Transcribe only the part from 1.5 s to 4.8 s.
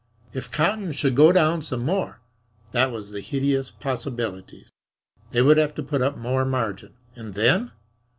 some more! That was the hideous possibility.